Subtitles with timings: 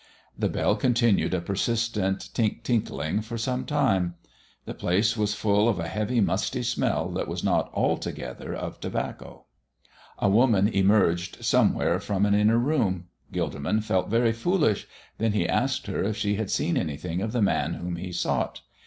[0.35, 4.15] The bell continued a persistent tink tinking for some time.
[4.65, 9.45] The place was full of a heavy, musty smell that was not altogether of tobacco.
[10.17, 13.09] A woman emerged somewhere from an inner room.
[13.31, 14.87] Gilderman felt very foolish.
[15.19, 18.61] Then he asked her if she had seen anything of the Man whom he sought.